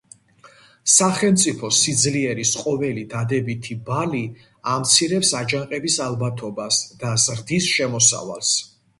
სახელმწიფოს 0.91 1.81
სიძლიერის 1.83 2.53
ყოველი 2.61 3.03
დადებითი 3.11 3.77
ბალი 3.89 4.21
ამცირებს 4.75 5.33
აჯანყების 5.41 5.97
ალბათობას 6.05 6.79
და 7.05 7.11
ზრდის 7.25 7.69
შემოსავალს. 7.75 8.55